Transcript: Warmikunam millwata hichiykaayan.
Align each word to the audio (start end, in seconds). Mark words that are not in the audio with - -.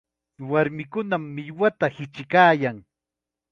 Warmikunam 0.51 1.23
millwata 1.35 1.85
hichiykaayan. 1.99 2.77